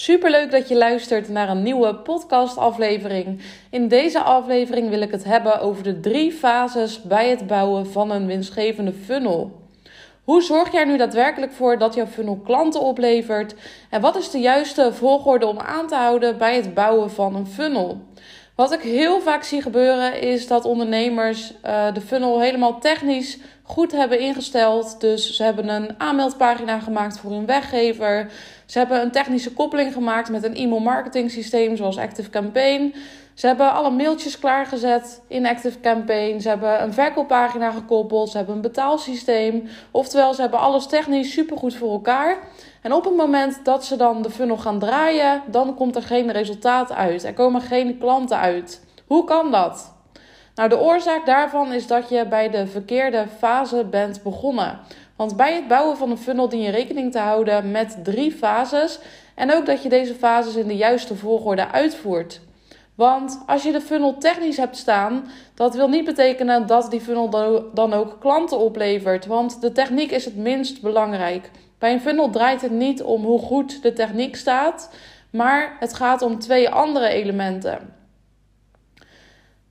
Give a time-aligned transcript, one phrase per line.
[0.00, 3.40] Superleuk dat je luistert naar een nieuwe podcastaflevering.
[3.70, 8.10] In deze aflevering wil ik het hebben over de drie fases bij het bouwen van
[8.10, 9.60] een winstgevende funnel.
[10.24, 13.54] Hoe zorg jij nu daadwerkelijk voor dat jouw funnel klanten oplevert?
[13.90, 17.46] En wat is de juiste volgorde om aan te houden bij het bouwen van een
[17.46, 18.00] funnel?
[18.54, 23.38] Wat ik heel vaak zie gebeuren is dat ondernemers uh, de funnel helemaal technisch
[23.68, 25.00] goed hebben ingesteld.
[25.00, 28.30] Dus ze hebben een aanmeldpagina gemaakt voor hun weggever.
[28.66, 32.94] Ze hebben een technische koppeling gemaakt met een e-mail marketing systeem zoals Active Campaign.
[33.34, 36.40] Ze hebben alle mailtjes klaargezet in Active Campaign.
[36.40, 38.30] Ze hebben een verkooppagina gekoppeld.
[38.30, 39.68] Ze hebben een betaalsysteem.
[39.90, 42.38] Oftewel, ze hebben alles technisch supergoed voor elkaar.
[42.82, 46.32] En op het moment dat ze dan de funnel gaan draaien, dan komt er geen
[46.32, 47.24] resultaat uit.
[47.24, 48.84] Er komen geen klanten uit.
[49.06, 49.97] Hoe kan dat?
[50.58, 54.78] Nou, de oorzaak daarvan is dat je bij de verkeerde fase bent begonnen.
[55.16, 58.98] Want bij het bouwen van een funnel dien je rekening te houden met drie fases.
[59.34, 62.40] En ook dat je deze fases in de juiste volgorde uitvoert.
[62.94, 67.30] Want als je de funnel technisch hebt staan, dat wil niet betekenen dat die funnel
[67.74, 69.26] dan ook klanten oplevert.
[69.26, 71.50] Want de techniek is het minst belangrijk.
[71.78, 74.90] Bij een funnel draait het niet om hoe goed de techniek staat,
[75.30, 77.97] maar het gaat om twee andere elementen.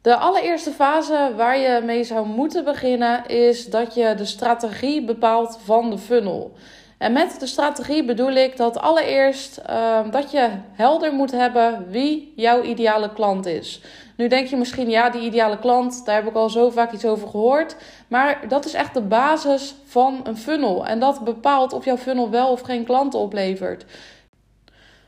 [0.08, 5.60] De allereerste fase waar je mee zou moeten beginnen is dat je de strategie bepaalt
[5.64, 6.52] van de funnel.
[6.98, 12.34] En met de strategie bedoel ik dat allereerst uh, dat je helder moet hebben wie
[12.36, 13.82] jouw ideale klant is.
[14.18, 17.06] Nu denk je misschien, ja, die ideale klant, daar heb ik al zo vaak iets
[17.06, 17.76] over gehoord.
[18.08, 20.86] Maar dat is echt de basis van een funnel.
[20.86, 23.86] En dat bepaalt of jouw funnel wel of geen klanten oplevert.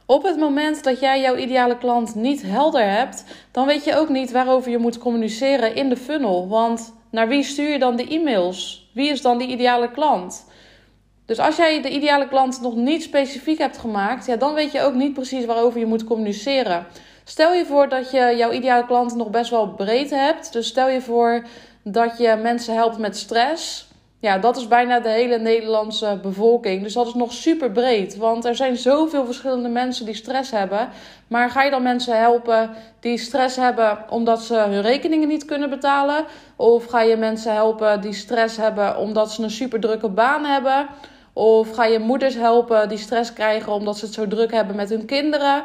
[0.09, 4.09] Op het moment dat jij jouw ideale klant niet helder hebt, dan weet je ook
[4.09, 6.47] niet waarover je moet communiceren in de funnel.
[6.47, 8.89] Want naar wie stuur je dan de e-mails?
[8.93, 10.45] Wie is dan die ideale klant?
[11.25, 14.81] Dus als jij de ideale klant nog niet specifiek hebt gemaakt, ja, dan weet je
[14.81, 16.87] ook niet precies waarover je moet communiceren.
[17.23, 20.53] Stel je voor dat je jouw ideale klant nog best wel breed hebt.
[20.53, 21.45] Dus stel je voor
[21.83, 23.88] dat je mensen helpt met stress.
[24.21, 26.83] Ja, dat is bijna de hele Nederlandse bevolking.
[26.83, 28.17] Dus dat is nog super breed.
[28.17, 30.89] Want er zijn zoveel verschillende mensen die stress hebben.
[31.27, 32.69] Maar ga je dan mensen helpen
[32.99, 36.25] die stress hebben omdat ze hun rekeningen niet kunnen betalen?
[36.55, 40.87] Of ga je mensen helpen die stress hebben omdat ze een super drukke baan hebben?
[41.33, 44.89] Of ga je moeders helpen die stress krijgen omdat ze het zo druk hebben met
[44.89, 45.63] hun kinderen?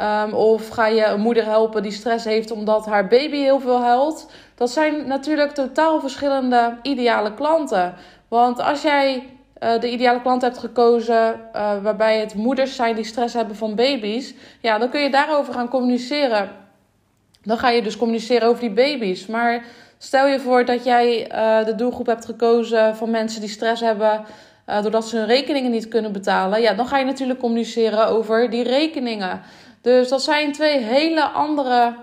[0.00, 3.80] Um, of ga je een moeder helpen die stress heeft omdat haar baby heel veel
[3.80, 4.30] huilt?
[4.54, 7.94] Dat zijn natuurlijk totaal verschillende ideale klanten.
[8.28, 9.16] Want als jij
[9.62, 13.74] uh, de ideale klant hebt gekozen uh, waarbij het moeders zijn die stress hebben van
[13.74, 16.50] baby's, ja, dan kun je daarover gaan communiceren.
[17.42, 19.26] Dan ga je dus communiceren over die baby's.
[19.26, 19.64] Maar
[19.98, 24.24] stel je voor dat jij uh, de doelgroep hebt gekozen van mensen die stress hebben
[24.82, 26.60] doordat ze hun rekeningen niet kunnen betalen.
[26.60, 29.40] Ja, dan ga je natuurlijk communiceren over die rekeningen.
[29.80, 31.94] Dus dat zijn twee hele andere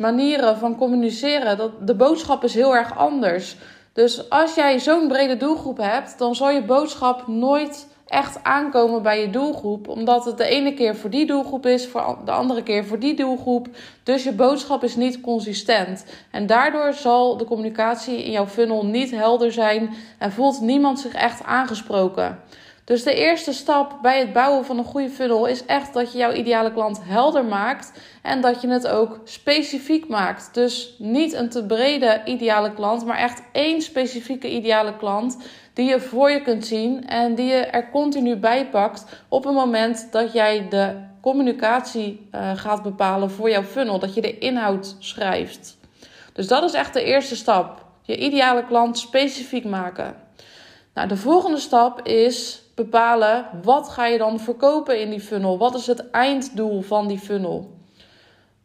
[0.00, 1.56] manieren van communiceren.
[1.56, 3.56] Dat, de boodschap is heel erg anders.
[3.92, 9.20] Dus als jij zo'n brede doelgroep hebt, dan zal je boodschap nooit echt aankomen bij
[9.20, 9.88] je doelgroep.
[9.88, 13.14] Omdat het de ene keer voor die doelgroep is, voor de andere keer voor die
[13.14, 13.68] doelgroep.
[14.02, 16.04] Dus je boodschap is niet consistent.
[16.30, 21.12] En daardoor zal de communicatie in jouw funnel niet helder zijn en voelt niemand zich
[21.12, 22.38] echt aangesproken.
[22.90, 26.18] Dus de eerste stap bij het bouwen van een goede funnel is echt dat je
[26.18, 27.92] jouw ideale klant helder maakt
[28.22, 30.54] en dat je het ook specifiek maakt.
[30.54, 35.36] Dus niet een te brede ideale klant, maar echt één specifieke ideale klant
[35.74, 39.54] die je voor je kunt zien en die je er continu bij pakt op het
[39.54, 44.96] moment dat jij de communicatie uh, gaat bepalen voor jouw funnel, dat je de inhoud
[44.98, 45.78] schrijft.
[46.32, 47.84] Dus dat is echt de eerste stap.
[48.02, 50.14] Je ideale klant specifiek maken.
[50.94, 55.58] Nou, de volgende stap is bepalen wat ga je dan verkopen in die funnel?
[55.58, 57.78] Wat is het einddoel van die funnel?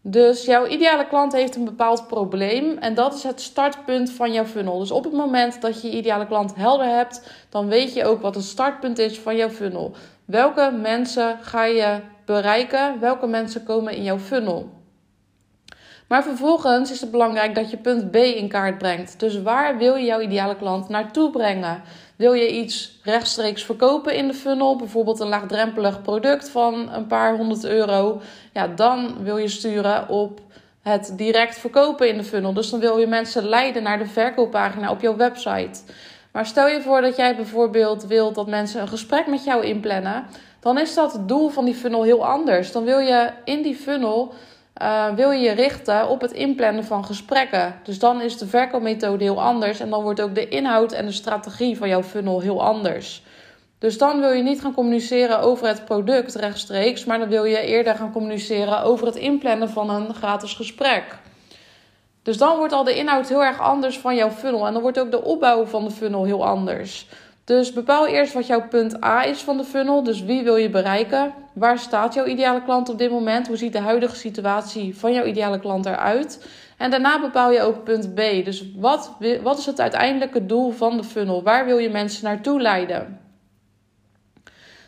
[0.02, 4.46] Dus jouw ideale klant heeft een bepaald probleem en dat is het startpunt van jouw
[4.46, 4.80] funnel.
[4.80, 8.22] Dus op het moment dat je je ideale klant helder hebt, dan weet je ook
[8.22, 9.92] wat het startpunt is van jouw funnel.
[10.26, 13.00] Welke mensen ga je bereiken?
[13.00, 14.70] Welke mensen komen in jouw funnel?
[16.08, 19.20] Maar vervolgens is het belangrijk dat je punt B in kaart brengt.
[19.20, 21.82] Dus waar wil je jouw ideale klant naartoe brengen?
[22.16, 27.38] Wil je iets rechtstreeks verkopen in de funnel, bijvoorbeeld een laagdrempelig product van een paar
[27.38, 28.22] honderd euro,
[28.54, 30.40] ja, dan wil je sturen op
[30.82, 32.54] het direct verkopen in de funnel.
[32.54, 35.82] Dus dan wil je mensen leiden naar de verkooppagina op jouw website.
[36.32, 40.26] Maar stel je voor dat jij bijvoorbeeld wilt dat mensen een gesprek met jou inplannen,
[40.60, 42.72] dan is dat het doel van die funnel heel anders.
[42.72, 44.34] Dan wil je in die funnel
[44.82, 47.76] uh, wil je je richten op het inplannen van gesprekken.
[47.84, 51.12] Dus dan is de verkoopmethode heel anders en dan wordt ook de inhoud en de
[51.12, 53.24] strategie van jouw funnel heel anders.
[53.80, 57.62] Dus dan wil je niet gaan communiceren over het product rechtstreeks, maar dan wil je
[57.62, 61.04] eerder gaan communiceren over het inplannen van een gratis gesprek.
[62.24, 65.00] Dus dan wordt al de inhoud heel erg anders van jouw funnel en dan wordt
[65.00, 67.08] ook de opbouw van de funnel heel anders.
[67.46, 70.04] Dus bepaal eerst wat jouw punt A is van de funnel.
[70.04, 71.34] Dus wie wil je bereiken?
[71.54, 73.48] Waar staat jouw ideale klant op dit moment?
[73.48, 76.48] Hoe ziet de huidige situatie van jouw ideale klant eruit?
[76.78, 78.18] En daarna bepaal je ook punt B.
[78.18, 79.12] Dus wat,
[79.44, 81.44] wat is het uiteindelijke doel van de funnel?
[81.44, 83.20] Waar wil je mensen naartoe leiden?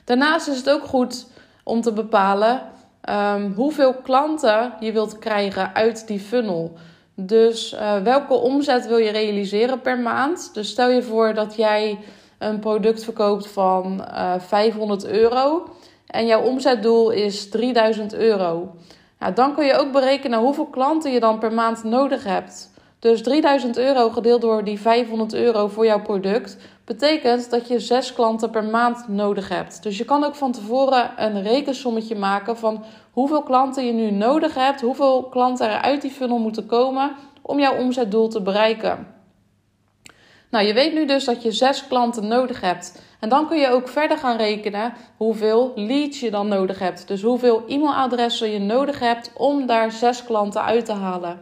[0.03, 1.27] Daarnaast is het ook goed
[1.63, 2.61] om te bepalen
[3.09, 6.73] um, hoeveel klanten je wilt krijgen uit die funnel.
[7.15, 10.53] Dus uh, welke omzet wil je realiseren per maand?
[10.53, 11.97] Dus stel je voor dat jij
[12.37, 15.63] een product verkoopt van uh, eh, 500 euro
[16.07, 18.75] en jouw omzetdoel is 3000 euro.
[19.19, 22.69] Nou, dan kun je ook berekenen hoeveel klanten je dan per maand nodig hebt.
[22.99, 28.13] Dus 3000 euro gedeeld door die 500 euro voor jouw product betekent dat je 6
[28.13, 29.83] klanten per maand nodig hebt.
[29.83, 34.55] Dus je kan ook van tevoren een rekensommetje maken van hoeveel klanten je nu nodig
[34.55, 39.16] hebt, hoeveel klanten er uit die funnel moeten komen om jouw omzetdoel te bereiken.
[40.49, 43.01] Nou, je weet nu dus dat je 6 klanten nodig hebt.
[43.19, 47.07] En dan kun je ook verder gaan rekenen hoeveel leads je dan nodig hebt.
[47.07, 51.39] Dus hoeveel e-mailadressen je nodig hebt om daar 6 klanten uit te halen.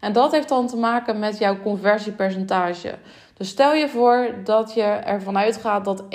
[0.00, 2.94] En dat heeft dan te maken met jouw conversiepercentage.
[3.36, 6.06] Dus stel je voor dat je ervan uitgaat dat 1%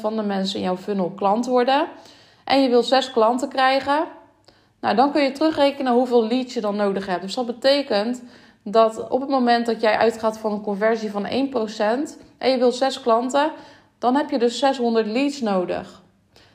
[0.00, 1.86] van de mensen in jouw funnel klant worden.
[2.44, 4.04] En je wil 6 klanten krijgen.
[4.80, 7.22] Nou, dan kun je terugrekenen hoeveel leads je dan nodig hebt.
[7.22, 8.22] Dus dat betekent
[8.62, 11.28] dat op het moment dat jij uitgaat van een conversie van 1%
[12.38, 13.52] en je wil 6 klanten,
[13.98, 16.02] dan heb je dus 600 leads nodig.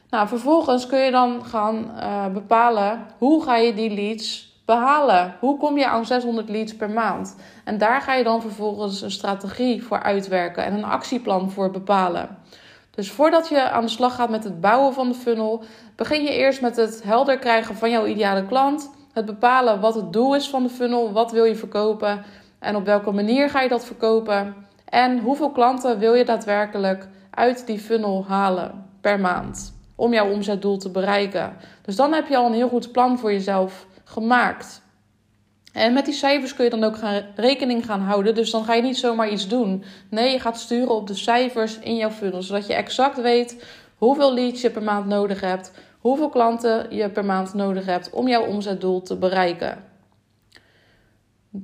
[0.09, 5.35] Nou, vervolgens kun je dan gaan uh, bepalen hoe ga je die leads behalen.
[5.39, 7.35] Hoe kom je aan 600 leads per maand?
[7.63, 12.37] En daar ga je dan vervolgens een strategie voor uitwerken en een actieplan voor bepalen.
[12.91, 15.63] Dus voordat je aan de slag gaat met het bouwen van de funnel,
[15.95, 18.91] begin je eerst met het helder krijgen van jouw ideale klant.
[19.17, 22.23] Het bepalen wat het doel is van de funnel, wat wil je verkopen
[22.59, 24.55] en op welke manier ga je dat verkopen.
[24.85, 30.77] En hoeveel klanten wil je daadwerkelijk uit die funnel halen per maand om jouw omzetdoel
[30.77, 31.53] te bereiken.
[31.81, 34.81] Dus dan heb je al een heel goed plan voor jezelf gemaakt.
[35.73, 38.35] En met die cijfers kun je dan ook gaan rekening gaan houden.
[38.35, 39.83] Dus dan ga je niet zomaar iets doen.
[40.09, 42.41] Nee, je gaat sturen op de cijfers in jouw funnel.
[42.41, 43.65] Zodat je exact weet
[43.97, 45.71] hoeveel leads je per maand nodig hebt.
[45.99, 49.83] Hoeveel klanten je per maand nodig hebt om jouw omzetdoel te bereiken.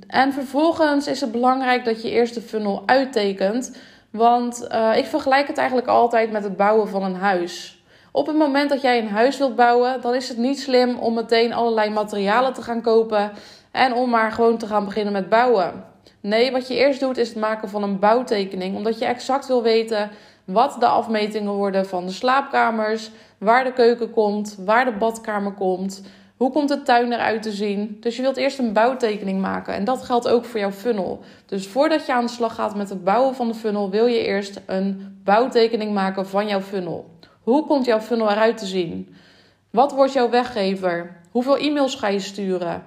[0.06, 3.76] En vervolgens is het belangrijk dat je eerst de funnel uittekent.
[4.10, 7.82] Want uh, ik vergelijk het eigenlijk altijd met het bouwen van een huis.
[8.12, 11.14] Op het moment dat jij een huis wilt bouwen, dan is het niet slim om
[11.14, 13.32] meteen allerlei materialen te gaan kopen
[13.70, 15.84] en om maar gewoon te gaan beginnen met bouwen.
[16.20, 19.62] Nee, wat je eerst doet is het maken van een bouwtekening, omdat je exact wil
[19.62, 20.10] weten
[20.44, 23.10] wat de afmetingen worden van de slaapkamers,
[23.44, 26.02] waar de keuken komt, waar de badkamer komt,
[26.36, 27.96] hoe komt de tuin eruit te zien.
[28.00, 31.20] Dus je wilt eerst een bouwtekening maken en dat geldt ook voor jouw funnel.
[31.46, 34.24] Dus voordat je aan de slag gaat met het bouwen van de funnel, wil je
[34.24, 37.10] eerst een bouwtekening maken van jouw funnel.
[37.42, 39.16] Hoe komt jouw funnel eruit te zien?
[39.70, 41.16] Wat wordt jouw weggever?
[41.30, 42.82] Hoeveel e-mails ga je sturen?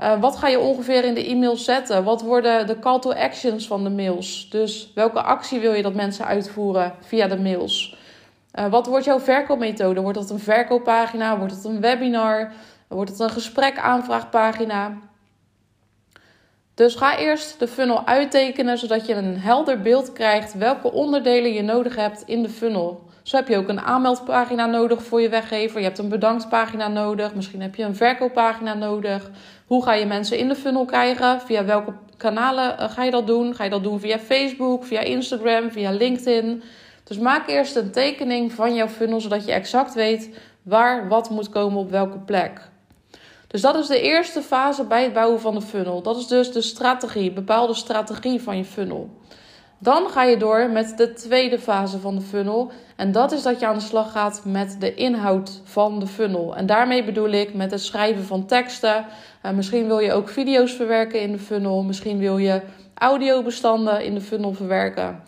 [0.00, 2.04] Uh, wat ga je ongeveer in de e-mail zetten?
[2.04, 4.50] Wat worden de call to actions van de mails?
[4.50, 7.96] Dus welke actie wil je dat mensen uitvoeren via de mails?
[8.58, 10.00] Uh, wat wordt jouw verkoopmethode?
[10.00, 11.38] Wordt dat een verkooppagina?
[11.38, 12.52] Wordt het een webinar?
[12.88, 14.98] Wordt het een gesprek aanvraagpagina?
[16.74, 21.62] Dus ga eerst de funnel uittekenen zodat je een helder beeld krijgt welke onderdelen je
[21.62, 23.02] nodig hebt in de funnel.
[23.22, 25.78] Zo heb je ook een aanmeldpagina nodig voor je weggever.
[25.78, 27.34] Je hebt een bedanktpagina nodig.
[27.34, 29.30] Misschien heb je een verkooppagina nodig.
[29.66, 31.40] Hoe ga je mensen in de funnel krijgen?
[31.40, 33.54] Via welke kanalen eh, ga je dat doen?
[33.54, 36.62] Ga je dat doen via Facebook, via Instagram, via LinkedIn?
[37.04, 41.48] Dus maak eerst een tekening van jouw funnel zodat je exact weet waar wat moet
[41.48, 42.60] komen op welke plek.
[43.46, 46.02] Dus dat is de eerste fase bij het bouwen van de funnel.
[46.02, 49.10] Dat is dus de strategie, bepaalde strategie van je funnel.
[49.78, 52.70] Dan ga je door met de tweede fase van de funnel.
[52.96, 56.56] En dat is dat je aan de slag gaat met de inhoud van de funnel.
[56.56, 59.06] En daarmee bedoel ik met het schrijven van teksten.
[59.46, 61.82] Uh, misschien wil je ook video's verwerken in de funnel.
[61.82, 62.60] Misschien wil je
[62.94, 65.22] audiobestanden in de funnel verwerken.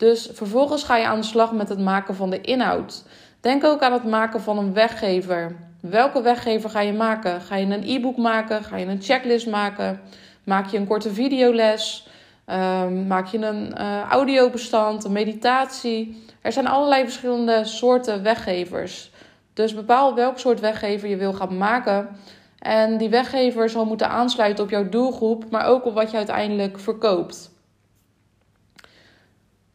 [0.00, 3.04] Dus vervolgens ga je aan de slag met het maken van de inhoud.
[3.40, 5.56] Denk ook aan het maken van een weggever.
[5.80, 7.40] Welke weggever ga je maken?
[7.40, 8.64] Ga je een e-book maken?
[8.64, 10.00] Ga je een checklist maken?
[10.44, 12.08] Maak je een korte videoles?
[12.46, 16.24] Um, maak je een uh, audiobestand, een meditatie?
[16.42, 19.10] Er zijn allerlei verschillende soorten weggevers.
[19.54, 22.08] Dus bepaal welk soort weggever je wil gaan maken.
[22.58, 26.78] En die weggever zal moeten aansluiten op jouw doelgroep, maar ook op wat je uiteindelijk
[26.78, 27.49] verkoopt.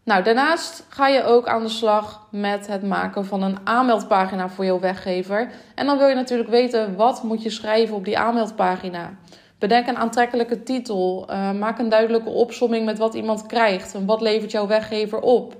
[0.06, 4.66] Nou, daarnaast ga je ook aan de slag met het maken van een aanmeldpagina voor
[4.66, 5.52] jouw weggever.
[5.76, 9.14] En dan wil je natuurlijk weten wat moet je schrijven op die aanmeldpagina.
[9.60, 11.28] Bedenk een aantrekkelijke titel.
[11.30, 15.56] Uh, maak een duidelijke opsomming met wat iemand krijgt en wat levert jouw weggever op.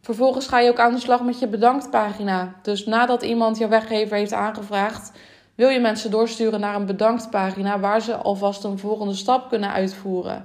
[0.00, 2.54] Vervolgens ga je ook aan de slag met je bedanktpagina.
[2.62, 5.12] Dus nadat iemand jouw weggever heeft aangevraagd,
[5.54, 10.44] wil je mensen doorsturen naar een bedanktpagina waar ze alvast een volgende stap kunnen uitvoeren.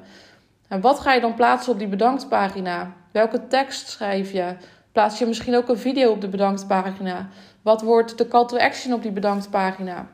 [0.69, 2.93] En wat ga je dan plaatsen op die bedanktpagina?
[3.11, 4.55] Welke tekst schrijf je?
[4.91, 7.29] Plaats je misschien ook een video op de bedanktpagina?
[7.61, 10.07] Wat wordt de call to action op die bedanktpagina?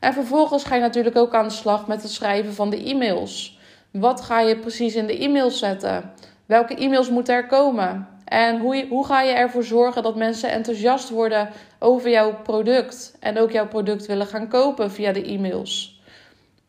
[0.00, 3.58] En vervolgens ga je natuurlijk ook aan de slag met het schrijven van de e-mails.
[3.90, 6.12] Wat ga je precies in de e-mails zetten?
[6.46, 8.08] Welke e-mails moeten er komen?
[8.24, 13.38] En hoe, hoe ga je ervoor zorgen dat mensen enthousiast worden over jouw product en
[13.38, 15.97] ook jouw product willen gaan kopen via de e-mails?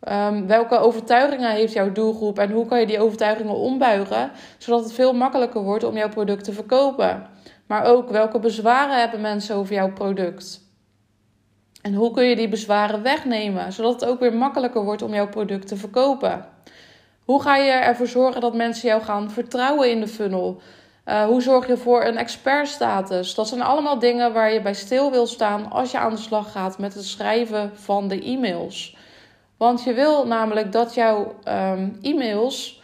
[0.08, 4.94] Um, welke overtuigingen heeft jouw doelgroep en hoe kan je die overtuigingen ombuigen zodat het
[4.94, 7.28] veel makkelijker wordt om jouw product te verkopen?
[7.68, 10.62] Maar ook welke bezwaren hebben mensen over jouw product?
[11.82, 15.30] En hoe kun je die bezwaren wegnemen zodat het ook weer makkelijker wordt om jouw
[15.30, 16.46] product te verkopen?
[17.26, 20.62] Hoe ga je ervoor zorgen dat mensen jou gaan vertrouwen in de funnel?
[21.06, 23.36] Uh, hoe zorg je voor een expertstatus?
[23.36, 26.52] Dat zijn allemaal dingen waar je bij stil wil staan als je aan de slag
[26.52, 28.98] gaat met het schrijven van de e-mails.
[29.60, 32.82] Want je wil namelijk dat jouw um, e-mails,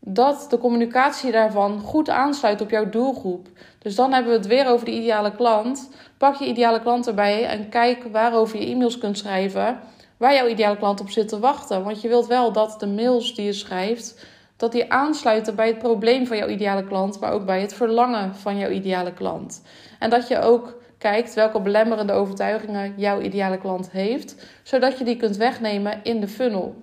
[0.00, 3.46] dat de communicatie daarvan goed aansluit op jouw doelgroep.
[3.78, 5.90] Dus dan hebben we het weer over de ideale klant.
[6.18, 9.80] Pak je ideale klant erbij en kijk waarover je e-mails kunt schrijven.
[10.16, 11.84] Waar jouw ideale klant op zit te wachten.
[11.84, 15.78] Want je wilt wel dat de mails die je schrijft dat die aansluiten bij het
[15.78, 19.62] probleem van jouw ideale klant, maar ook bij het verlangen van jouw ideale klant.
[19.98, 25.16] En dat je ook kijkt welke belemmerende overtuigingen jouw ideale klant heeft, zodat je die
[25.16, 26.74] kunt wegnemen in de funnel.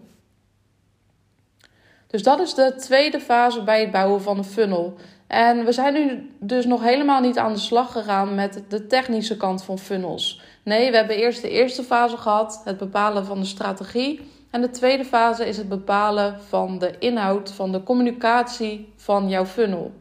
[2.08, 4.96] Dus dat is de tweede fase bij het bouwen van een funnel.
[5.28, 9.38] En we zijn nu dus nog helemaal niet aan de slag gegaan met de technische
[9.38, 10.42] kant van funnels.
[10.64, 14.22] Nee, we hebben eerst de eerste fase gehad, het bepalen van de strategie.
[14.52, 19.46] En de tweede fase is het bepalen van de inhoud, van de communicatie van jouw
[19.46, 19.92] funnel.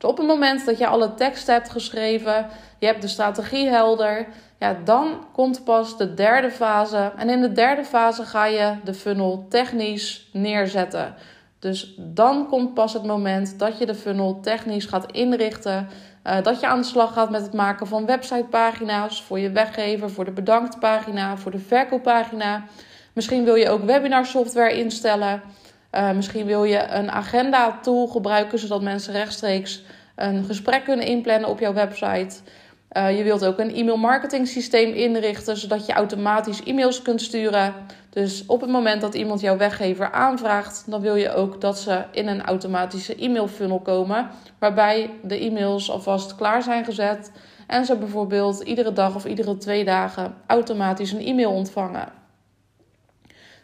[0.00, 2.46] Dus op het moment dat je alle tekst hebt geschreven,
[2.78, 4.26] je hebt de strategie helder,
[4.58, 7.12] ja, dan komt pas de derde fase.
[7.16, 11.14] En in de derde fase ga je de funnel technisch neerzetten.
[11.58, 15.88] Dus dan komt pas het moment dat je de funnel technisch gaat inrichten.
[16.26, 20.10] Uh, dat je aan de slag gaat met het maken van websitepagina's voor je weggever,
[20.10, 22.64] voor de bedanktpagina, voor de verkooppagina.
[23.12, 25.42] Misschien wil je ook webinar software instellen.
[25.92, 29.82] Uh, misschien wil je een agenda tool gebruiken zodat mensen rechtstreeks
[30.14, 32.36] een gesprek kunnen inplannen op jouw website.
[32.92, 37.74] Uh, je wilt ook een e-mail marketing systeem inrichten zodat je automatisch e-mails kunt sturen.
[38.10, 42.04] Dus op het moment dat iemand jouw weggever aanvraagt, dan wil je ook dat ze
[42.10, 44.28] in een automatische e-mail funnel komen,
[44.58, 47.32] waarbij de e-mails alvast klaar zijn gezet
[47.66, 52.19] en ze bijvoorbeeld iedere dag of iedere twee dagen automatisch een e-mail ontvangen.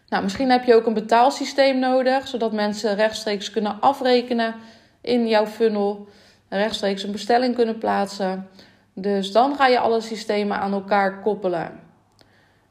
[0.09, 4.55] Nou, misschien heb je ook een betaalsysteem nodig, zodat mensen rechtstreeks kunnen afrekenen
[5.01, 6.09] in jouw funnel,
[6.49, 8.49] rechtstreeks een bestelling kunnen plaatsen.
[8.93, 11.81] Dus dan ga je alle systemen aan elkaar koppelen.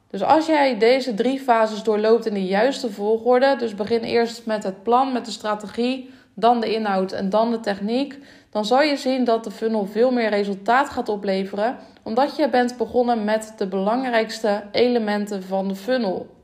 [0.09, 4.63] Dus als jij deze drie fases doorloopt in de juiste volgorde, dus begin eerst met
[4.63, 8.97] het plan, met de strategie, dan de inhoud en dan de techniek, dan zal je
[8.97, 13.67] zien dat de funnel veel meer resultaat gaat opleveren, omdat je bent begonnen met de
[13.67, 16.35] belangrijkste elementen van de funnel.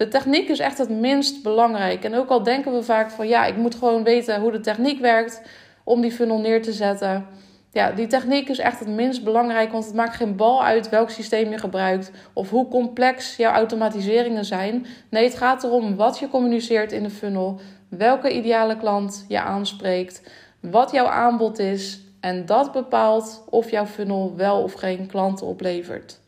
[0.00, 2.04] De techniek is echt het minst belangrijk.
[2.04, 5.00] En ook al denken we vaak van ja, ik moet gewoon weten hoe de techniek
[5.00, 5.42] werkt
[5.84, 7.26] om die funnel neer te zetten.
[7.72, 11.10] Ja, die techniek is echt het minst belangrijk, want het maakt geen bal uit welk
[11.10, 14.86] systeem je gebruikt of hoe complex jouw automatiseringen zijn.
[15.10, 20.22] Nee, het gaat erom wat je communiceert in de funnel, welke ideale klant je aanspreekt,
[20.60, 26.20] wat jouw aanbod is en dat bepaalt of jouw funnel wel of geen klanten oplevert.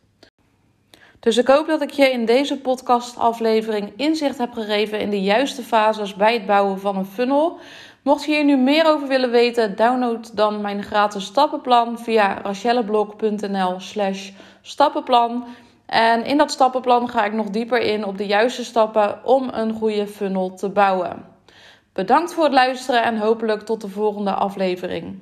[1.22, 5.62] Dus ik hoop dat ik je in deze podcastaflevering inzicht heb gegeven in de juiste
[5.62, 7.58] fases bij het bouwen van een funnel.
[8.02, 13.80] Mocht je hier nu meer over willen weten, download dan mijn gratis stappenplan via rachelleblog.nl
[13.80, 14.30] slash
[14.62, 15.44] stappenplan.
[15.86, 19.72] En in dat stappenplan ga ik nog dieper in op de juiste stappen om een
[19.72, 21.24] goede funnel te bouwen.
[21.92, 25.18] Bedankt voor het luisteren en hopelijk tot de volgende aflevering.